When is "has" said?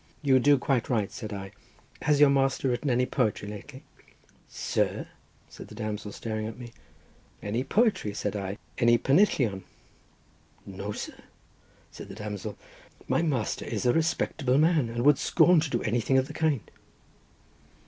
2.01-2.19